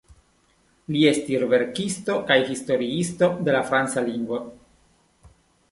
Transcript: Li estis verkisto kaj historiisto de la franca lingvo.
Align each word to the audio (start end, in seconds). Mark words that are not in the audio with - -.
Li 0.95 1.03
estis 1.09 1.43
verkisto 1.51 2.15
kaj 2.31 2.39
historiisto 2.49 3.31
de 3.49 3.55
la 3.59 3.61
franca 3.73 4.05
lingvo. 4.11 4.43